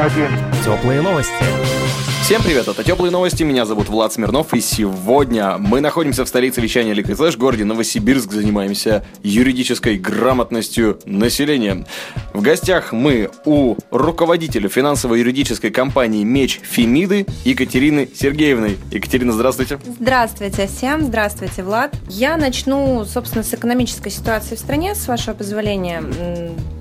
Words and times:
один. 0.00 0.30
Теплые 0.64 1.02
новости. 1.02 1.32
Всем 2.22 2.42
привет, 2.42 2.68
это 2.68 2.84
Теплые 2.84 3.10
новости, 3.10 3.42
меня 3.42 3.66
зовут 3.66 3.88
Влад 3.88 4.12
Смирнов, 4.12 4.54
и 4.54 4.60
сегодня 4.60 5.58
мы 5.58 5.80
находимся 5.80 6.24
в 6.24 6.28
столице 6.28 6.60
вещания 6.60 6.94
Liquid 6.94 7.16
Flash, 7.16 7.36
городе 7.36 7.64
Новосибирск, 7.64 8.30
занимаемся 8.30 9.04
юридической 9.22 9.98
грамотностью 9.98 11.00
населения. 11.04 11.84
В 12.32 12.40
гостях 12.40 12.92
мы 12.92 13.30
у 13.44 13.76
руководителя 13.90 14.68
финансово-юридической 14.68 15.70
компании 15.70 16.22
«Меч 16.22 16.60
Фемиды» 16.62 17.26
Екатерины 17.44 18.08
Сергеевны. 18.14 18.76
Екатерина, 18.92 19.32
здравствуйте. 19.32 19.78
Здравствуйте 19.98 20.68
всем, 20.68 21.06
здравствуйте, 21.06 21.62
Влад. 21.64 21.94
Я 22.08 22.36
начну, 22.36 23.04
собственно, 23.04 23.42
с 23.42 23.52
экономической 23.52 24.10
ситуации 24.10 24.54
в 24.54 24.58
стране, 24.60 24.94
с 24.94 25.08
вашего 25.08 25.34
позволения. 25.34 26.02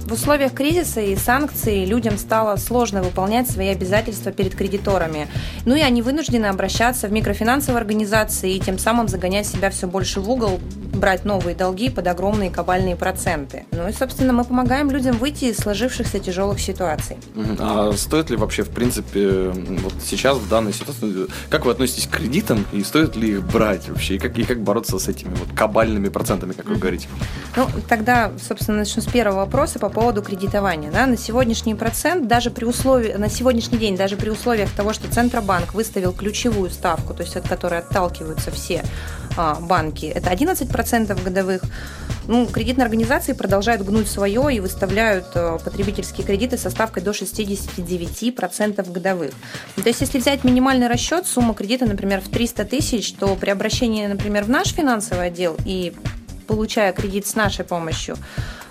В 0.09 0.13
условиях 0.13 0.53
кризиса 0.53 1.01
и 1.01 1.15
санкций 1.15 1.85
людям 1.85 2.17
стало 2.17 2.55
сложно 2.55 3.03
выполнять 3.03 3.47
свои 3.47 3.67
обязательства 3.67 4.31
перед 4.31 4.55
кредиторами. 4.55 5.27
Ну 5.65 5.75
и 5.75 5.81
они 5.81 6.01
вынуждены 6.01 6.47
обращаться 6.47 7.07
в 7.07 7.11
микрофинансовые 7.11 7.79
организации 7.79 8.55
и 8.55 8.59
тем 8.59 8.79
самым 8.79 9.07
загонять 9.07 9.45
себя 9.45 9.69
все 9.69 9.85
больше 9.85 10.19
в 10.19 10.27
угол, 10.27 10.59
брать 10.95 11.25
новые 11.25 11.55
долги 11.55 11.91
под 11.91 12.07
огромные 12.07 12.49
кабальные 12.49 12.95
проценты. 12.95 13.65
Ну 13.71 13.87
и, 13.87 13.93
собственно, 13.93 14.33
мы 14.33 14.43
помогаем 14.45 14.89
людям 14.89 15.15
выйти 15.15 15.45
из 15.45 15.57
сложившихся 15.57 16.17
тяжелых 16.17 16.59
ситуаций. 16.59 17.17
А 17.59 17.93
стоит 17.95 18.31
ли 18.31 18.35
вообще, 18.35 18.63
в 18.63 18.69
принципе, 18.69 19.51
вот 19.51 19.93
сейчас, 20.03 20.37
в 20.37 20.49
данной 20.49 20.73
ситуации, 20.73 21.27
как 21.51 21.65
вы 21.65 21.71
относитесь 21.71 22.07
к 22.07 22.17
кредитам, 22.17 22.65
и 22.71 22.83
стоит 22.83 23.15
ли 23.15 23.33
их 23.33 23.43
брать 23.43 23.87
вообще, 23.87 24.15
и 24.15 24.17
как, 24.17 24.39
и 24.39 24.43
как 24.43 24.63
бороться 24.63 24.97
с 24.97 25.07
этими 25.07 25.35
вот 25.35 25.55
кабальными 25.55 26.09
процентами, 26.09 26.53
как 26.53 26.65
вы 26.65 26.77
говорите? 26.77 27.07
Ну, 27.55 27.67
тогда, 27.87 28.31
собственно, 28.41 28.79
начну 28.79 29.03
с 29.03 29.05
первого 29.05 29.41
вопроса 29.41 29.77
по 29.77 29.89
поводу 29.89 29.98
кредитования. 30.21 30.91
Да? 30.91 31.05
На 31.05 31.17
сегодняшний 31.17 31.75
процент, 31.75 32.27
даже 32.27 32.51
при 32.51 32.65
условии, 32.65 33.13
на 33.13 33.29
сегодняшний 33.29 33.77
день, 33.77 33.97
даже 33.97 34.15
при 34.15 34.29
условиях 34.29 34.69
того, 34.71 34.93
что 34.93 35.11
Центробанк 35.11 35.73
выставил 35.73 36.13
ключевую 36.13 36.69
ставку, 36.69 37.13
то 37.13 37.23
есть 37.23 37.35
от 37.35 37.47
которой 37.47 37.79
отталкиваются 37.79 38.51
все 38.51 38.83
а, 39.37 39.55
банки, 39.59 40.05
это 40.05 40.31
11% 40.31 41.23
годовых, 41.23 41.61
ну, 42.27 42.45
кредитные 42.45 42.85
организации 42.85 43.33
продолжают 43.33 43.81
гнуть 43.81 44.07
свое 44.07 44.55
и 44.55 44.59
выставляют 44.59 45.25
э, 45.33 45.57
потребительские 45.63 46.25
кредиты 46.27 46.57
со 46.57 46.69
ставкой 46.69 47.01
до 47.01 47.11
69% 47.11 48.91
годовых. 48.91 49.31
То 49.75 49.87
есть, 49.87 50.01
если 50.01 50.19
взять 50.19 50.43
минимальный 50.43 50.87
расчет, 50.87 51.25
сумма 51.25 51.55
кредита, 51.55 51.87
например, 51.87 52.21
в 52.21 52.29
300 52.29 52.65
тысяч, 52.65 53.13
то 53.13 53.35
при 53.35 53.49
обращении, 53.49 54.05
например, 54.05 54.43
в 54.43 54.49
наш 54.49 54.67
финансовый 54.67 55.27
отдел 55.27 55.57
и 55.65 55.93
получая 56.45 56.93
кредит 56.93 57.25
с 57.25 57.35
нашей 57.35 57.65
помощью, 57.65 58.15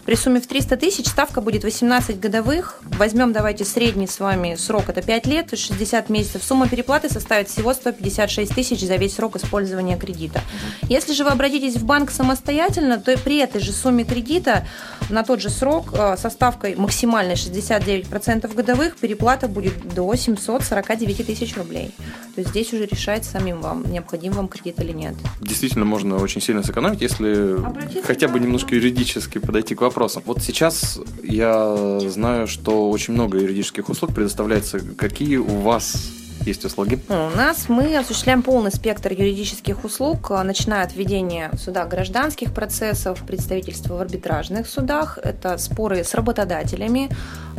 при 0.09 0.15
сумме 0.15 0.41
в 0.41 0.47
300 0.47 0.79
тысяч 0.79 1.07
ставка 1.07 1.43
будет 1.43 1.65
18 1.65 2.19
годовых. 2.19 2.81
Возьмем, 2.97 3.35
давайте, 3.35 3.67
средний 3.67 4.07
с 4.07 4.21
вами 4.21 4.55
срок, 4.55 4.85
это 4.89 5.03
5 5.03 5.27
лет, 5.27 5.49
то 5.49 5.55
есть 5.55 5.67
60 5.67 6.09
месяцев. 6.09 6.43
Сумма 6.43 6.67
переплаты 6.67 7.11
составит 7.11 7.51
всего 7.51 7.75
156 7.75 8.55
тысяч 8.55 8.81
за 8.81 8.97
весь 8.97 9.17
срок 9.17 9.37
использования 9.37 9.99
кредита. 9.99 10.41
Если 10.89 11.13
же 11.13 11.25
вы 11.25 11.31
обратитесь 11.31 11.77
в 11.77 11.85
банк 11.85 12.11
самостоятельно, 12.11 12.99
то 12.99 13.19
при 13.19 13.37
этой 13.37 13.61
же 13.61 13.71
сумме 13.71 14.05
кредита 14.05 14.67
на 15.11 15.23
тот 15.23 15.41
же 15.41 15.51
срок 15.51 15.93
э, 15.93 16.17
со 16.17 16.31
ставкой 16.31 16.75
максимальной 16.77 17.35
69% 17.35 18.55
годовых 18.55 18.97
переплата 18.97 19.49
будет 19.49 19.95
до 19.95 20.15
749 20.15 21.27
тысяч 21.27 21.57
рублей. 21.57 21.95
То 22.35 22.41
есть 22.41 22.51
здесь 22.51 22.73
уже 22.73 22.87
решать 22.87 23.25
самим 23.25 23.61
вам, 23.61 23.91
необходим 23.91 24.33
вам 24.33 24.49
кредит 24.49 24.81
или 24.81 24.93
нет. 24.93 25.15
Действительно, 25.41 25.85
можно 25.85 26.17
очень 26.17 26.41
сильно 26.41 26.63
сэкономить, 26.63 27.01
если 27.01 27.59
Обратиться 27.65 28.07
хотя 28.07 28.29
бы 28.29 28.39
немножко 28.39 28.75
юридически 28.75 29.39
подойти 29.39 29.75
к 29.75 29.81
вопросам. 29.81 30.23
Вот 30.27 30.43
сейчас 30.43 31.01
я 31.23 31.99
знаю, 32.01 32.47
что 32.47 32.91
очень 32.91 33.15
много 33.15 33.39
юридических 33.39 33.89
услуг 33.89 34.15
предоставляется. 34.15 34.81
Какие 34.97 35.37
у 35.37 35.61
вас 35.61 36.18
есть 36.49 36.65
услуги? 36.65 36.99
У 37.09 37.37
нас 37.37 37.69
мы 37.69 37.97
осуществляем 37.97 38.43
полный 38.43 38.73
спектр 38.73 39.13
юридических 39.13 39.85
услуг, 39.85 40.31
а, 40.31 40.43
начиная 40.43 40.85
от 40.85 40.95
ведения 40.95 41.51
в 41.53 41.59
судах 41.59 41.89
гражданских 41.89 42.53
процессов, 42.53 43.23
представительства 43.27 43.97
в 43.97 44.01
арбитражных 44.01 44.67
судах, 44.69 45.19
это 45.23 45.59
споры 45.59 46.03
с 46.03 46.15
работодателями, 46.15 47.11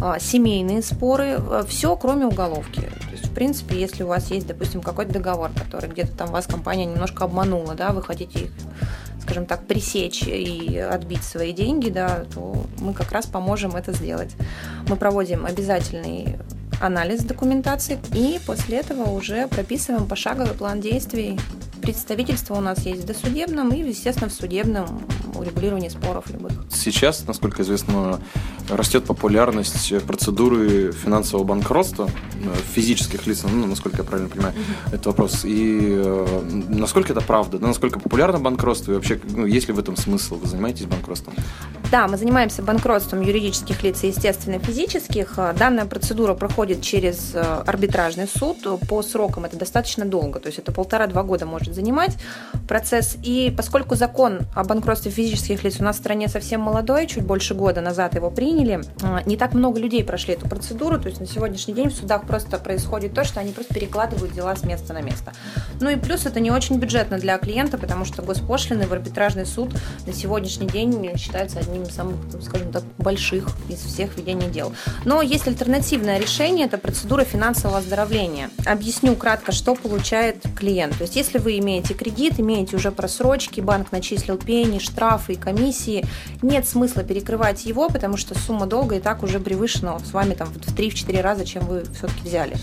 а, 0.02 0.20
семейные 0.20 0.82
споры, 0.82 1.40
все 1.68 1.96
кроме 1.96 2.26
уголовки. 2.26 2.82
То 2.82 3.12
есть, 3.12 3.28
в 3.28 3.34
принципе, 3.34 3.80
если 3.80 4.04
у 4.04 4.08
вас 4.08 4.32
есть, 4.32 4.48
допустим, 4.48 4.82
какой-то 4.82 5.14
договор, 5.14 5.52
который 5.56 5.90
где-то 5.90 6.18
там 6.18 6.32
вас 6.32 6.48
компания 6.48 6.86
немножко 6.86 7.26
обманула, 7.26 7.76
да, 7.76 7.92
вы 7.92 8.02
хотите 8.02 8.40
их 8.46 8.52
скажем 9.22 9.46
так, 9.46 9.68
пресечь 9.68 10.24
и 10.24 10.80
отбить 10.80 11.24
свои 11.24 11.54
деньги, 11.54 11.92
да, 11.92 12.26
то 12.34 12.64
мы 12.80 12.96
как 12.96 13.12
раз 13.12 13.28
поможем 13.28 13.76
это 13.76 13.94
сделать. 13.94 14.32
Мы 14.88 14.96
проводим 14.96 15.46
обязательный 15.46 16.40
анализ 16.80 17.24
документации 17.24 18.00
и 18.14 18.40
после 18.46 18.78
этого 18.78 19.10
уже 19.10 19.48
прописываем 19.48 20.08
пошаговый 20.08 20.54
план 20.54 20.82
действий. 20.82 21.40
Представительство 21.82 22.56
у 22.56 22.62
нас 22.62 22.86
есть 22.86 23.04
в 23.04 23.06
досудебном 23.06 23.70
и, 23.70 23.80
естественно, 23.80 24.30
в 24.30 24.34
судебном 24.34 25.02
урегулировании 25.36 25.90
споров 25.90 26.30
любых. 26.30 26.52
Сейчас, 26.72 27.26
насколько 27.28 27.62
известно, 27.62 28.20
растет 28.70 29.06
популярность 29.06 29.94
процедуры 30.06 30.92
финансового 30.92 31.46
банкротства 31.46 32.10
э, 32.44 32.56
физических 32.74 33.26
лиц, 33.28 33.44
ну, 33.50 33.66
насколько 33.66 33.98
я 33.98 34.04
правильно 34.04 34.30
понимаю, 34.30 34.54
этот 34.88 35.08
вопрос. 35.08 35.42
И 35.44 35.80
э, 35.82 36.42
насколько 36.70 37.14
это 37.14 37.22
правда? 37.22 37.60
Да, 37.60 37.68
насколько 37.68 38.00
популярно 38.00 38.40
банкротство? 38.40 38.92
И 38.92 38.96
вообще, 38.96 39.20
ну, 39.30 39.46
есть 39.46 39.68
ли 39.68 39.74
в 39.74 39.80
этом 39.80 39.96
смысл? 39.96 40.36
Вы 40.36 40.48
занимаетесь 40.48 40.86
банкротством? 40.86 41.34
Да, 41.92 42.08
мы 42.08 42.18
занимаемся 42.18 42.62
банкротством 42.62 43.22
юридических 43.22 43.82
лиц 43.84 44.04
и, 44.04 44.08
естественно, 44.08 44.60
физических. 44.60 45.40
Данная 45.58 45.86
процедура 45.86 46.34
проходит 46.34 46.82
через 46.82 47.32
э, 47.34 47.42
арбитражный 47.66 48.28
суд. 48.28 48.58
По 48.88 49.02
срокам 49.02 49.46
это 49.46 49.58
достаточно 49.58 50.06
долго, 50.06 50.40
то 50.40 50.48
есть 50.48 50.60
это 50.60 50.72
полтора-два 50.72 51.24
года 51.24 51.46
может 51.46 51.74
занимать 51.74 52.18
процесс. 52.68 53.18
И 53.24 53.54
поскольку 53.56 53.96
закон 53.96 54.40
о 54.56 54.64
банкротстве 54.64 55.12
физических 55.12 55.29
лиц 55.64 55.78
у 55.80 55.84
нас 55.84 55.98
в 55.98 56.00
стране 56.00 56.28
совсем 56.28 56.62
молодой, 56.62 57.08
чуть 57.08 57.24
больше 57.24 57.54
года 57.54 57.82
назад 57.82 58.16
его 58.16 58.30
приняли, 58.30 58.82
э, 59.02 59.20
не 59.26 59.38
так 59.38 59.54
много 59.54 59.80
людей 59.80 60.04
прошли 60.04 60.34
эту 60.34 60.48
процедуру, 60.48 61.00
то 61.00 61.08
есть 61.08 61.20
на 61.20 61.28
сегодняшний 61.28 61.74
день 61.74 61.90
в 61.90 61.94
судах 61.94 62.26
просто 62.26 62.58
происходит 62.58 63.14
то, 63.14 63.24
что 63.24 63.40
они 63.40 63.52
просто 63.52 63.74
перекладывают 63.74 64.34
дела 64.34 64.56
с 64.56 64.64
места 64.64 64.94
на 64.94 65.02
место. 65.02 65.34
Ну 65.82 65.90
и 65.90 65.96
плюс 65.96 66.26
это 66.26 66.40
не 66.40 66.52
очень 66.52 66.78
бюджетно 66.78 67.18
для 67.18 67.38
клиента, 67.38 67.78
потому 67.78 68.06
что 68.06 68.22
госпошлины 68.22 68.88
в 68.88 68.94
арбитражный 68.94 69.46
суд 69.46 69.74
на 70.06 70.14
сегодняшний 70.14 70.68
день 70.68 71.18
считаются 71.18 71.60
одним 71.60 71.84
из 71.84 71.94
самых, 71.94 72.16
скажем 72.42 72.72
так, 72.72 72.84
больших 72.98 73.48
из 73.70 73.80
всех 73.80 74.18
ведений 74.18 74.48
дел. 74.48 74.74
Но 75.06 75.22
есть 75.22 75.48
альтернативное 75.48 76.20
решение, 76.20 76.66
это 76.66 76.78
процедура 76.78 77.24
финансового 77.24 77.80
оздоровления. 77.80 78.50
Объясню 78.66 79.16
кратко, 79.16 79.52
что 79.52 79.76
получает 79.76 80.44
клиент. 80.56 80.98
То 80.98 81.04
есть 81.04 81.16
если 81.16 81.38
вы 81.38 81.58
имеете 81.60 81.94
кредит, 81.94 82.40
имеете 82.40 82.76
уже 82.76 82.92
просрочки, 82.92 83.62
банк 83.62 83.92
начислил 83.92 84.38
пени, 84.38 84.80
штрафы 85.10 85.34
и 85.34 85.36
комиссии, 85.36 86.06
нет 86.42 86.68
смысла 86.68 87.04
перекрывать 87.04 87.66
его, 87.66 87.90
потому 87.90 88.18
что 88.18 88.38
сумма 88.38 88.68
долга 88.68 88.98
и 88.98 89.00
так 89.00 89.24
уже 89.24 89.40
превышена 89.40 89.98
с 90.00 90.14
вами 90.14 90.36
там 90.36 90.50
в 90.50 90.58
3-4 90.58 91.22
раза, 91.22 91.46
чем 91.46 91.66
вы 91.66 91.84
все-таки 91.96 92.22
взяли. 92.24 92.56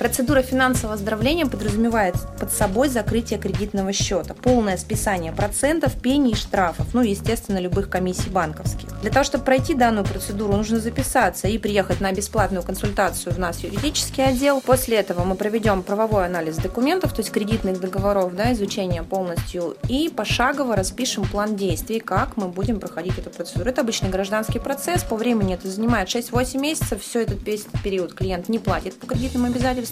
Процедура 0.00 0.40
финансового 0.40 0.94
оздоровления 0.94 1.44
подразумевает 1.44 2.14
под 2.38 2.50
собой 2.50 2.88
закрытие 2.88 3.38
кредитного 3.38 3.92
счета, 3.92 4.32
полное 4.32 4.78
списание 4.78 5.30
процентов, 5.30 5.92
пений 6.00 6.32
и 6.32 6.34
штрафов, 6.34 6.94
ну 6.94 7.02
и, 7.02 7.10
естественно, 7.10 7.58
любых 7.58 7.90
комиссий 7.90 8.30
банковских. 8.30 8.88
Для 9.02 9.10
того, 9.10 9.24
чтобы 9.24 9.44
пройти 9.44 9.74
данную 9.74 10.06
процедуру, 10.06 10.56
нужно 10.56 10.80
записаться 10.80 11.48
и 11.48 11.58
приехать 11.58 12.00
на 12.00 12.12
бесплатную 12.12 12.62
консультацию 12.62 13.34
в 13.34 13.38
нас 13.38 13.58
юридический 13.58 14.24
отдел. 14.24 14.62
После 14.62 14.96
этого 14.96 15.22
мы 15.24 15.34
проведем 15.34 15.82
правовой 15.82 16.24
анализ 16.24 16.56
документов, 16.56 17.12
то 17.12 17.20
есть 17.20 17.30
кредитных 17.30 17.78
договоров, 17.78 18.34
да, 18.34 18.54
изучение 18.54 19.02
полностью, 19.02 19.76
и 19.86 20.08
пошагово 20.08 20.76
распишем 20.76 21.28
план 21.28 21.56
действий, 21.56 22.00
как 22.00 22.38
мы 22.38 22.48
будем 22.48 22.80
проходить 22.80 23.18
эту 23.18 23.28
процедуру. 23.28 23.68
Это 23.68 23.82
обычный 23.82 24.08
гражданский 24.08 24.60
процесс, 24.60 25.04
по 25.04 25.16
времени 25.16 25.52
это 25.52 25.68
занимает 25.68 26.08
6-8 26.08 26.58
месяцев, 26.58 27.02
все 27.02 27.20
этот 27.20 27.42
весь 27.46 27.66
период 27.84 28.14
клиент 28.14 28.48
не 28.48 28.58
платит 28.58 28.98
по 28.98 29.06
кредитным 29.06 29.44
обязательствам 29.44 29.89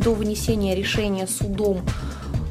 до 0.00 0.12
вынесения 0.14 0.74
решения 0.74 1.26
судом. 1.26 1.82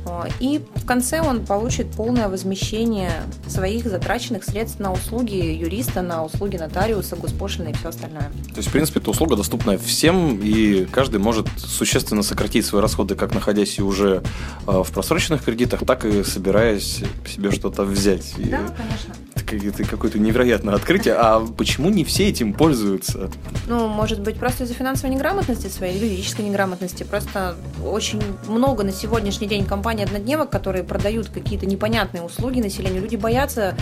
А, 0.10 0.28
И 0.40 0.62
в 0.76 0.86
конце 0.86 1.22
он 1.22 1.46
получит 1.46 1.92
полное 1.92 2.28
возмещение 2.30 3.12
своих 3.48 3.86
затраченных 3.86 4.44
средств 4.44 4.80
на 4.80 4.94
услуги 4.94 5.36
юриста, 5.36 6.02
на 6.02 6.24
услуги 6.24 6.58
нотариуса, 6.58 7.16
госпошлины 7.16 7.70
и 7.70 7.74
все 7.74 7.90
остальное. 7.90 8.32
То 8.54 8.58
есть, 8.58 8.70
в 8.70 8.72
принципе, 8.72 9.00
эта 9.00 9.12
услуга 9.12 9.36
доступна 9.36 9.78
всем, 9.78 10.40
и 10.42 10.86
каждый 10.86 11.20
может 11.20 11.48
существенно 11.58 12.24
сократить 12.24 12.66
свои 12.66 12.82
расходы, 12.82 13.16
как 13.16 13.34
находясь 13.34 13.80
и 13.80 13.82
уже 13.82 14.24
э, 14.68 14.84
в 14.84 14.92
просроченных 14.92 15.44
кредитах, 15.44 15.86
так 15.86 16.06
и 16.06 16.24
собираясь 16.24 17.04
себе 17.28 17.52
что-то 17.52 17.84
взять. 17.84 18.34
И 18.38 18.44
Да, 18.46 18.60
конечно. 18.76 19.14
Какое-то, 19.48 20.20
невероятное 20.20 20.76
открытие. 20.76 21.16
А 21.16 21.40
почему 21.40 21.90
не 21.90 22.04
все 22.04 22.30
этим 22.30 22.54
пользуются? 22.54 23.30
Ну, 23.68 23.88
может 23.88 24.22
быть, 24.22 24.38
просто 24.38 24.64
из-за 24.64 24.74
финансовой 24.74 25.16
неграмотности 25.16 25.68
своей, 25.68 25.98
юридической 25.98 26.42
неграмотности. 26.44 27.04
Просто 27.04 27.56
очень 27.84 28.22
много 28.48 28.84
на 28.84 28.92
сегодняшний 28.92 29.48
день 29.48 29.66
компаний-однодневок, 29.66 30.50
которые 30.50 30.84
продают 30.84 31.30
какие-то 31.30 31.66
непонятные 31.66 32.24
услуги 32.24 32.62
населению. 32.62 33.02
Люди 33.02 33.16
боятся 33.16 33.76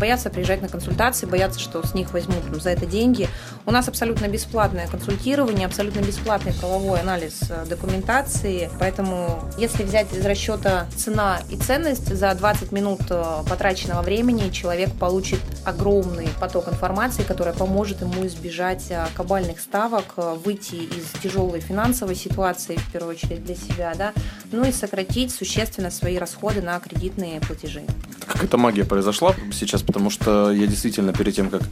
боятся 0.00 0.30
приезжать 0.30 0.62
на 0.62 0.68
консультации, 0.68 1.26
боятся, 1.26 1.60
что 1.60 1.86
с 1.86 1.94
них 1.94 2.12
возьмут 2.12 2.42
ну, 2.50 2.58
за 2.58 2.70
это 2.70 2.86
деньги. 2.86 3.28
У 3.66 3.70
нас 3.70 3.86
абсолютно 3.86 4.26
бесплатное 4.26 4.88
консультирование, 4.88 5.66
абсолютно 5.66 6.00
бесплатный 6.00 6.54
правовой 6.54 7.00
анализ 7.00 7.42
э, 7.50 7.66
документации, 7.66 8.70
поэтому 8.80 9.44
если 9.58 9.84
взять 9.84 10.12
из 10.12 10.24
расчета 10.24 10.86
цена 10.96 11.40
и 11.50 11.56
ценность, 11.56 12.12
за 12.12 12.34
20 12.34 12.72
минут 12.72 13.02
э, 13.10 13.24
потраченного 13.48 14.02
времени 14.02 14.50
человек 14.50 14.90
получит 14.98 15.40
огромный 15.64 16.28
поток 16.40 16.68
информации, 16.68 17.22
которая 17.22 17.54
поможет 17.54 18.00
ему 18.00 18.26
избежать 18.26 18.86
э, 18.90 19.06
кабальных 19.14 19.60
ставок, 19.60 20.14
выйти 20.44 20.76
из 20.76 21.20
тяжелой 21.22 21.60
финансовой 21.60 22.14
ситуации, 22.16 22.76
в 22.76 22.92
первую 22.92 23.14
очередь 23.14 23.44
для 23.44 23.54
себя, 23.54 23.92
да, 23.96 24.12
ну 24.50 24.64
и 24.64 24.72
сократить 24.72 25.30
существенно 25.30 25.90
свои 25.90 26.16
расходы 26.16 26.62
на 26.62 26.80
кредитные 26.80 27.40
платежи. 27.40 27.82
Какая-то 28.26 28.56
магия 28.56 28.84
произошла 28.84 29.34
сейчас, 29.52 29.82
потому 29.90 30.10
что 30.10 30.52
я 30.52 30.66
действительно 30.66 31.12
перед 31.12 31.34
тем, 31.34 31.50
как 31.50 31.62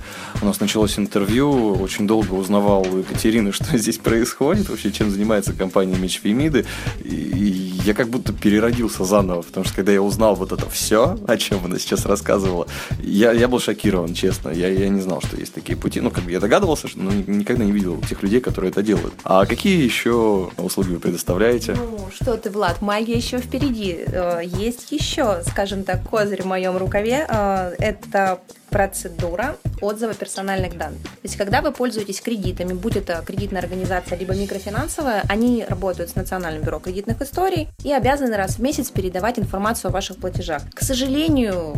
у 0.43 0.45
нас 0.45 0.59
началось 0.59 0.99
интервью, 0.99 1.75
очень 1.75 2.07
долго 2.09 2.35
узнавал 2.35 2.83
у 2.83 2.99
Екатерины, 2.99 3.53
что 3.59 3.79
здесь 3.79 3.99
происходит, 3.99 4.69
вообще 4.69 4.91
чем 4.91 5.11
занимается 5.11 5.53
компания 5.53 5.97
Меч 5.97 6.21
Фемиды, 6.21 6.67
и 7.05 7.79
я 7.85 7.95
как 7.95 8.09
будто 8.09 8.33
переродился 8.33 9.05
заново, 9.05 9.43
потому 9.43 9.65
что 9.65 9.77
когда 9.77 9.93
я 9.93 10.03
узнал 10.03 10.35
вот 10.35 10.53
это 10.53 10.69
все, 10.69 11.17
о 11.27 11.37
чем 11.37 11.65
она 11.65 11.79
сейчас 11.79 12.07
рассказывала, 12.07 12.67
я, 13.01 13.33
я 13.33 13.47
был 13.49 13.61
шокирован, 13.61 14.15
честно, 14.15 14.51
я, 14.51 14.69
я 14.69 14.89
не 14.89 15.01
знал, 15.01 15.23
что 15.23 15.37
есть 15.37 15.55
такие 15.55 15.77
пути, 15.79 16.01
ну, 16.01 16.11
как 16.11 16.25
бы 16.25 16.33
я 16.33 16.41
догадывался, 16.41 16.89
но 16.97 17.13
никогда 17.13 17.65
не 17.65 17.73
видел 17.73 18.01
тех 18.03 18.23
людей, 18.23 18.41
которые 18.41 18.71
это 18.71 18.83
делают. 18.83 19.15
А 19.25 19.47
какие 19.47 19.83
еще 19.83 20.51
услуги 20.59 20.91
вы 20.91 20.99
предоставляете? 20.99 21.75
Ну, 21.75 22.09
что 22.13 22.37
ты, 22.37 22.51
Влад, 22.51 22.83
магия 22.83 23.15
еще 23.15 23.39
впереди. 23.39 23.99
Э, 24.07 24.41
есть 24.45 24.93
еще, 24.93 25.43
скажем 25.49 25.85
так, 25.85 26.03
козырь 26.09 26.43
в 26.43 26.47
моем 26.47 26.77
рукаве. 26.77 27.27
Э, 27.29 27.73
это 28.09 28.41
процедура 28.71 29.57
отзыва 29.81 30.15
персональных 30.15 30.77
данных. 30.77 31.03
То 31.03 31.23
есть, 31.23 31.37
когда 31.37 31.63
вы 31.63 31.73
пользуетесь 31.73 32.21
кредитами, 32.21 32.73
будь 32.73 32.97
это 32.97 33.23
кредитная 33.25 33.63
организация, 33.63 34.19
либо 34.19 34.35
микрофинансовая, 34.35 35.23
они 35.29 35.65
работают 35.67 36.11
с 36.11 36.17
Национальным 36.17 36.63
бюро 36.63 36.79
кредитных 36.79 37.23
историй 37.23 37.69
и 37.85 37.93
обязаны 37.93 38.37
раз 38.37 38.57
в 38.57 38.59
месяц 38.61 38.91
передавать 38.91 39.39
информацию 39.39 39.91
о 39.91 39.93
ваших 39.93 40.19
платежах. 40.19 40.63
К 40.75 40.83
сожалению, 40.83 41.77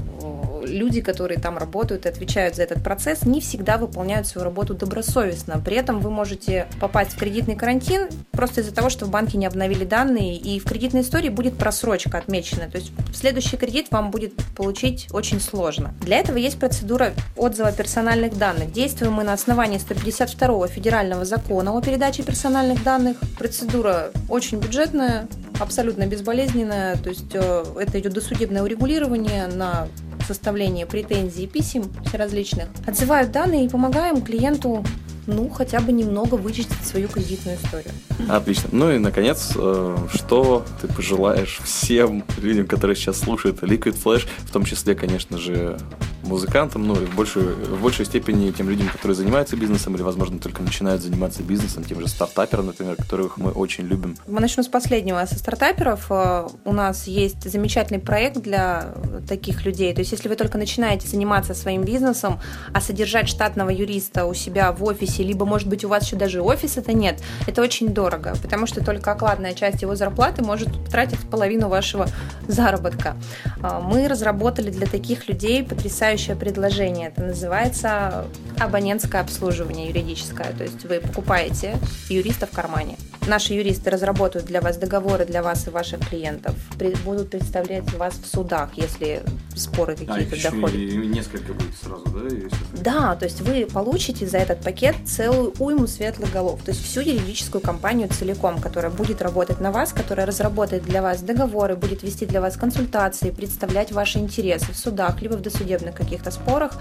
люди, 0.70 1.00
которые 1.00 1.38
там 1.38 1.58
работают 1.58 2.06
и 2.06 2.08
отвечают 2.08 2.56
за 2.56 2.62
этот 2.62 2.82
процесс, 2.82 3.24
не 3.24 3.40
всегда 3.40 3.76
выполняют 3.76 4.26
свою 4.26 4.44
работу 4.44 4.74
добросовестно. 4.74 5.60
При 5.64 5.76
этом 5.76 6.00
вы 6.00 6.10
можете 6.10 6.66
попасть 6.80 7.12
в 7.12 7.18
кредитный 7.18 7.56
карантин 7.56 8.08
просто 8.32 8.60
из-за 8.60 8.74
того, 8.74 8.90
что 8.90 9.06
в 9.06 9.10
банке 9.10 9.38
не 9.38 9.46
обновили 9.46 9.84
данные, 9.84 10.36
и 10.36 10.58
в 10.58 10.64
кредитной 10.64 11.02
истории 11.02 11.28
будет 11.28 11.56
просрочка 11.56 12.18
отмечена. 12.18 12.70
То 12.70 12.78
есть 12.78 12.92
следующий 13.14 13.56
кредит 13.56 13.88
вам 13.90 14.10
будет 14.10 14.32
получить 14.56 15.08
очень 15.12 15.40
сложно. 15.40 15.94
Для 16.00 16.18
этого 16.18 16.36
есть 16.36 16.58
процедура 16.58 17.12
отзыва 17.36 17.72
персональных 17.72 18.38
данных. 18.38 18.72
Действуем 18.72 19.14
мы 19.14 19.24
на 19.24 19.32
основании 19.32 19.78
152 19.78 20.68
федерального 20.68 21.24
закона 21.24 21.76
о 21.76 21.80
передаче 21.80 22.22
персональных 22.22 22.82
данных. 22.82 23.16
Процедура 23.38 24.10
очень 24.28 24.58
бюджетная, 24.58 25.28
абсолютно 25.58 26.06
безболезненная, 26.06 26.96
то 26.96 27.10
есть 27.10 27.34
э, 27.34 27.64
это 27.78 28.00
идет 28.00 28.12
досудебное 28.14 28.62
урегулирование 28.62 29.46
на 29.46 29.88
составление 30.30 30.86
претензий 30.86 31.42
и 31.42 31.46
писем 31.48 31.90
различных, 32.12 32.68
отзывают 32.86 33.32
данные 33.32 33.64
и 33.64 33.68
помогаем 33.68 34.22
клиенту 34.22 34.84
ну, 35.26 35.48
хотя 35.48 35.80
бы 35.80 35.92
немного 35.92 36.34
вычистить 36.34 36.84
свою 36.84 37.08
кредитную 37.08 37.56
историю. 37.56 37.92
Отлично. 38.28 38.68
Ну 38.72 38.90
и, 38.90 38.98
наконец, 38.98 39.52
э, 39.56 39.96
что 40.12 40.64
ты 40.80 40.88
пожелаешь 40.88 41.60
всем 41.64 42.24
людям, 42.38 42.66
которые 42.66 42.96
сейчас 42.96 43.18
слушают 43.18 43.62
Liquid 43.62 43.96
Flash, 44.02 44.26
в 44.38 44.50
том 44.50 44.64
числе, 44.64 44.94
конечно 44.94 45.38
же, 45.38 45.78
музыкантам, 46.22 46.86
ну 46.86 47.00
и 47.00 47.06
в 47.06 47.14
большей, 47.14 47.42
в 47.42 47.82
большей 47.82 48.04
степени 48.04 48.50
тем 48.50 48.68
людям, 48.68 48.88
которые 48.88 49.14
занимаются 49.16 49.56
бизнесом 49.56 49.94
или, 49.94 50.02
возможно, 50.02 50.38
только 50.38 50.62
начинают 50.62 51.02
заниматься 51.02 51.42
бизнесом, 51.42 51.84
тем 51.84 52.00
же 52.00 52.08
стартаперам, 52.08 52.66
например, 52.66 52.96
которых 52.96 53.36
мы 53.36 53.50
очень 53.50 53.84
любим. 53.84 54.16
Мы 54.26 54.40
начнем 54.40 54.62
с 54.62 54.68
последнего. 54.68 55.24
Со 55.26 55.38
стартаперов 55.38 56.06
э, 56.10 56.48
у 56.64 56.72
нас 56.72 57.06
есть 57.06 57.50
замечательный 57.50 57.98
проект 57.98 58.38
для 58.38 58.94
таких 59.28 59.64
людей. 59.64 59.92
То 59.94 60.00
есть, 60.00 60.12
если 60.12 60.28
вы 60.28 60.36
только 60.36 60.58
начинаете 60.58 61.08
заниматься 61.08 61.54
своим 61.54 61.84
бизнесом, 61.84 62.40
а 62.72 62.80
содержать 62.80 63.28
штатного 63.28 63.70
юриста 63.70 64.26
у 64.26 64.34
себя 64.34 64.72
в 64.72 64.84
офисе, 64.84 65.22
либо, 65.22 65.44
может 65.44 65.68
быть, 65.68 65.84
у 65.84 65.88
вас 65.88 66.04
еще 66.04 66.16
даже 66.16 66.42
офиса-то 66.42 66.92
нет, 66.92 67.20
это 67.46 67.62
очень 67.62 67.88
дорого, 67.88 68.34
потому 68.42 68.66
что 68.66 68.84
только 68.84 69.12
окладная 69.12 69.54
часть 69.54 69.82
его 69.82 69.96
зарплаты 69.96 70.44
может 70.44 70.68
тратить 70.90 71.20
половину 71.30 71.68
вашего 71.68 72.06
заработка. 72.46 73.16
Э, 73.62 73.80
мы 73.82 74.08
разработали 74.08 74.70
для 74.70 74.86
таких 74.86 75.28
людей 75.28 75.64
потрясающий 75.64 76.09
потрясающее 76.10 76.36
предложение. 76.36 77.08
Это 77.08 77.22
называется 77.22 78.26
абонентское 78.58 79.20
обслуживание 79.20 79.88
юридическое. 79.88 80.52
То 80.52 80.64
есть 80.64 80.84
вы 80.84 81.00
покупаете 81.00 81.76
юриста 82.08 82.46
в 82.46 82.50
кармане. 82.50 82.96
Наши 83.26 83.54
юристы 83.54 83.90
разработают 83.90 84.46
для 84.46 84.60
вас 84.60 84.76
договоры 84.76 85.24
для 85.24 85.42
вас 85.42 85.66
и 85.66 85.70
ваших 85.70 86.08
клиентов, 86.08 86.54
будут 87.04 87.30
представлять 87.30 87.92
вас 87.92 88.14
в 88.14 88.26
судах, 88.26 88.70
если 88.76 89.22
споры 89.54 89.94
какие-то 89.94 90.36
а, 90.36 90.50
доходят. 90.50 90.76
И 90.76 90.96
несколько 90.96 91.52
будет 91.52 91.76
сразу, 91.76 92.04
да? 92.06 92.24
Если... 92.24 92.50
Да, 92.82 93.14
то 93.16 93.26
есть 93.26 93.40
вы 93.42 93.66
получите 93.66 94.26
за 94.26 94.38
этот 94.38 94.62
пакет 94.62 94.96
целую 95.04 95.52
уйму 95.58 95.86
светлых 95.86 96.32
голов, 96.32 96.62
то 96.64 96.70
есть 96.70 96.82
всю 96.82 97.00
юридическую 97.00 97.60
компанию 97.60 98.08
целиком, 98.08 98.58
которая 98.58 98.90
будет 98.90 99.20
работать 99.20 99.60
на 99.60 99.70
вас, 99.70 99.92
которая 99.92 100.26
разработает 100.26 100.84
для 100.84 101.02
вас 101.02 101.20
договоры, 101.20 101.76
будет 101.76 102.02
вести 102.02 102.24
для 102.24 102.40
вас 102.40 102.56
консультации, 102.56 103.30
представлять 103.30 103.92
ваши 103.92 104.18
интересы 104.18 104.72
в 104.72 104.76
судах, 104.76 105.20
либо 105.20 105.34
в 105.34 105.42
досудебных 105.42 105.99
каких-то 106.04 106.30
спорах. 106.30 106.72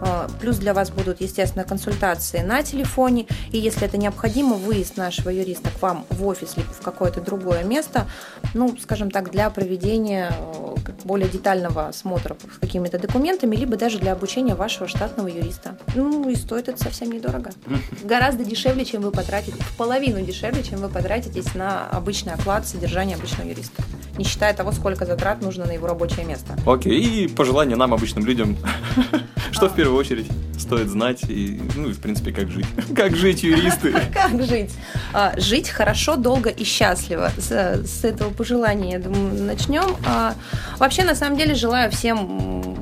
А, 0.00 0.28
плюс 0.40 0.56
для 0.56 0.74
вас 0.74 0.90
будут, 0.90 1.20
естественно, 1.20 1.64
консультации 1.64 2.40
на 2.40 2.62
телефоне. 2.62 3.26
И 3.52 3.58
если 3.58 3.84
это 3.84 3.96
необходимо, 3.96 4.56
выезд 4.56 4.96
нашего 4.96 5.30
юриста 5.30 5.70
к 5.70 5.80
вам 5.80 6.04
в 6.10 6.26
офис 6.26 6.56
либо 6.56 6.68
в 6.72 6.80
какое-то 6.80 7.20
другое 7.20 7.64
место, 7.64 8.06
ну, 8.52 8.76
скажем 8.80 9.10
так, 9.10 9.30
для 9.30 9.48
проведения 9.50 10.30
э, 10.38 10.74
более 11.04 11.28
детального 11.28 11.88
осмотра 11.88 12.36
с 12.54 12.58
какими-то 12.58 12.98
документами, 12.98 13.56
либо 13.56 13.76
даже 13.76 13.98
для 13.98 14.12
обучения 14.12 14.54
вашего 14.54 14.88
штатного 14.88 15.28
юриста. 15.28 15.76
Ну, 15.94 16.28
и 16.28 16.34
стоит 16.34 16.68
это 16.68 16.82
совсем 16.82 17.10
недорого. 17.10 17.50
Гораздо 18.02 18.44
дешевле, 18.44 18.84
чем 18.84 19.02
вы 19.02 19.10
потратите, 19.10 19.56
в 19.58 19.76
половину 19.76 20.20
дешевле, 20.20 20.62
чем 20.62 20.80
вы 20.80 20.88
потратитесь 20.88 21.54
на 21.54 21.88
обычный 21.88 22.34
оклад 22.34 22.66
содержания 22.66 23.14
обычного 23.14 23.48
юриста. 23.48 23.82
Не 24.18 24.24
считая 24.24 24.54
того, 24.54 24.72
сколько 24.72 25.06
затрат 25.06 25.42
нужно 25.42 25.66
на 25.66 25.72
его 25.72 25.86
рабочее 25.86 26.24
место. 26.24 26.56
Окей, 26.66 27.24
и 27.24 27.28
пожелание 27.28 27.76
нам, 27.76 27.92
обычным 27.92 28.24
людям, 28.24 28.56
что 29.50 29.68
в 29.68 29.74
первую 29.74 29.98
очередь 29.98 30.26
стоит 30.58 30.88
знать 30.88 31.22
и, 31.28 31.60
ну, 31.76 31.90
и 31.90 31.92
в 31.92 32.00
принципе, 32.00 32.32
как 32.32 32.50
жить. 32.50 32.66
Как 32.96 33.16
жить, 33.16 33.42
юристы? 33.42 33.92
Как 34.12 34.42
жить? 34.42 34.70
А, 35.12 35.34
жить 35.36 35.68
хорошо, 35.68 36.16
долго 36.16 36.50
и 36.50 36.64
счастливо. 36.64 37.30
С, 37.36 37.50
с 37.84 38.04
этого 38.04 38.30
пожелания, 38.30 38.92
я 38.92 38.98
думаю, 38.98 39.42
начнем. 39.42 39.96
А, 40.06 40.34
вообще, 40.78 41.04
на 41.04 41.14
самом 41.14 41.36
деле, 41.36 41.54
желаю 41.54 41.90
всем 41.90 42.73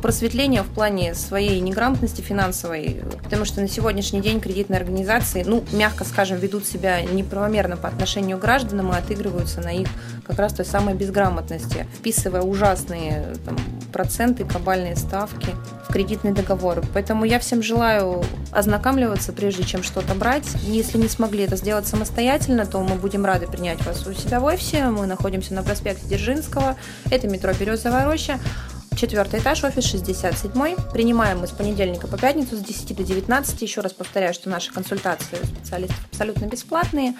просветления 0.00 0.62
в 0.62 0.68
плане 0.68 1.14
своей 1.14 1.60
неграмотности 1.60 2.20
финансовой, 2.20 3.02
потому 3.22 3.44
что 3.44 3.60
на 3.60 3.68
сегодняшний 3.68 4.20
день 4.20 4.40
кредитные 4.40 4.78
организации, 4.78 5.44
ну, 5.44 5.64
мягко 5.72 6.04
скажем, 6.04 6.38
ведут 6.38 6.66
себя 6.66 7.02
неправомерно 7.02 7.76
по 7.76 7.88
отношению 7.88 8.38
к 8.38 8.40
гражданам 8.40 8.92
и 8.92 8.96
отыгрываются 8.96 9.60
на 9.60 9.72
их 9.72 9.88
как 10.26 10.38
раз 10.38 10.52
той 10.52 10.64
самой 10.64 10.94
безграмотности, 10.94 11.86
вписывая 11.98 12.42
ужасные 12.42 13.34
там, 13.44 13.56
проценты, 13.92 14.44
кабальные 14.44 14.96
ставки 14.96 15.48
в 15.88 15.92
кредитные 15.92 16.32
договоры. 16.32 16.82
Поэтому 16.94 17.24
я 17.24 17.38
всем 17.38 17.62
желаю 17.62 18.24
ознакомливаться, 18.52 19.32
прежде 19.32 19.64
чем 19.64 19.82
что-то 19.82 20.14
брать. 20.14 20.46
Если 20.62 20.98
не 20.98 21.08
смогли 21.08 21.44
это 21.44 21.56
сделать 21.56 21.86
самостоятельно, 21.86 22.64
то 22.66 22.80
мы 22.80 22.94
будем 22.94 23.24
рады 23.24 23.46
принять 23.46 23.84
вас 23.84 24.06
у 24.06 24.12
себя 24.12 24.40
в 24.40 24.44
офисе. 24.44 24.84
Мы 24.86 25.06
находимся 25.06 25.54
на 25.54 25.62
проспекте 25.62 26.06
Дзержинского. 26.06 26.76
Это 27.10 27.26
метро 27.26 27.52
«Березовая 27.58 28.04
роща». 28.04 28.38
Четвертый 28.96 29.40
этаж, 29.40 29.64
офис 29.64 29.84
67. 29.84 30.52
Принимаем 30.92 31.38
мы 31.40 31.46
с 31.46 31.50
понедельника 31.50 32.06
по 32.06 32.18
пятницу 32.18 32.56
с 32.56 32.60
10 32.60 32.96
до 32.96 33.02
19. 33.02 33.62
Еще 33.62 33.80
раз 33.80 33.92
повторяю, 33.92 34.34
что 34.34 34.50
наши 34.50 34.72
консультации 34.72 35.36
специалистов 35.44 35.98
абсолютно 36.10 36.46
бесплатные. 36.46 37.14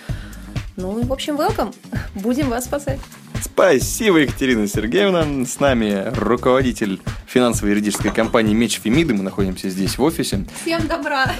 Ну 0.76 0.98
и, 0.98 1.04
в 1.04 1.12
общем, 1.12 1.36
welcome. 1.36 1.74
Будем 2.14 2.50
вас 2.50 2.64
спасать. 2.64 3.00
Спасибо, 3.42 4.18
Екатерина 4.18 4.66
Сергеевна. 4.66 5.46
С 5.46 5.60
нами 5.60 6.12
руководитель 6.14 7.00
финансовой 7.26 7.70
юридической 7.70 8.12
компании 8.12 8.54
Меч 8.54 8.78
Фемиды. 8.80 9.14
Мы 9.14 9.22
находимся 9.22 9.70
здесь 9.70 9.96
в 9.96 10.02
офисе. 10.02 10.44
Всем 10.62 10.86
добра. 10.86 11.32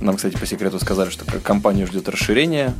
Нам, 0.00 0.16
кстати, 0.16 0.36
по 0.36 0.46
секрету 0.46 0.78
сказали, 0.78 1.10
что 1.10 1.24
компанию 1.40 1.86
ждет 1.86 2.08
расширение. 2.08 2.72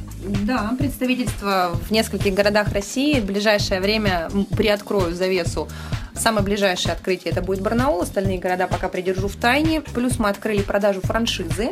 Да, 0.44 0.74
представительство 0.78 1.76
в 1.88 1.90
нескольких 1.90 2.34
городах 2.34 2.72
России. 2.72 3.20
В 3.20 3.24
ближайшее 3.24 3.80
время 3.80 4.30
приоткрою 4.56 5.14
завесу 5.14 5.68
Самое 6.14 6.44
ближайшее 6.44 6.92
открытие 6.92 7.32
это 7.32 7.42
будет 7.42 7.60
Барнаул, 7.60 8.02
остальные 8.02 8.38
города 8.38 8.66
пока 8.66 8.88
придержу 8.88 9.28
в 9.28 9.36
тайне. 9.36 9.80
Плюс 9.80 10.18
мы 10.18 10.28
открыли 10.28 10.62
продажу 10.62 11.00
франшизы. 11.02 11.70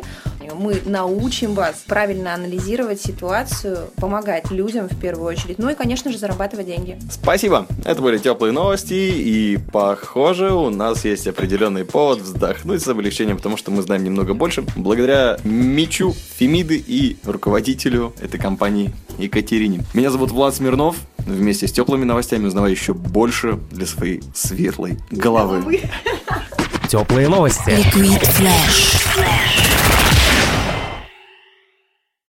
Мы 0.55 0.81
научим 0.85 1.53
вас 1.53 1.83
правильно 1.87 2.33
анализировать 2.33 3.01
ситуацию, 3.01 3.89
помогать 3.97 4.49
людям 4.51 4.87
в 4.89 4.99
первую 4.99 5.27
очередь, 5.27 5.59
ну 5.59 5.69
и, 5.69 5.75
конечно 5.75 6.11
же, 6.11 6.17
зарабатывать 6.17 6.65
деньги. 6.65 6.99
Спасибо. 7.11 7.67
Это 7.85 8.01
были 8.01 8.17
теплые 8.17 8.51
новости, 8.51 8.93
и 8.93 9.59
похоже, 9.71 10.51
у 10.53 10.69
нас 10.69 11.05
есть 11.05 11.27
определенный 11.27 11.85
повод 11.85 12.19
вздохнуть 12.19 12.81
с 12.81 12.87
облегчением, 12.87 13.37
потому 13.37 13.57
что 13.57 13.69
мы 13.71 13.81
знаем 13.83 14.03
немного 14.03 14.33
больше, 14.33 14.63
благодаря 14.75 15.37
Мичу, 15.43 16.15
Фемиды 16.37 16.83
и 16.85 17.17
руководителю 17.23 18.13
этой 18.21 18.39
компании 18.39 18.93
Екатерине. 19.17 19.81
Меня 19.93 20.09
зовут 20.09 20.31
Влад 20.31 20.55
Смирнов. 20.55 20.95
Вместе 21.29 21.67
с 21.67 21.71
теплыми 21.71 22.05
новостями 22.05 22.47
узнавай 22.47 22.71
еще 22.71 22.93
больше 22.93 23.59
для 23.71 23.85
своей 23.85 24.23
светлой 24.33 24.97
головы. 25.11 25.81
Теплые 26.87 27.29
новости. 27.29 27.69
Liquid 27.69 28.27
Flash. 28.37 29.48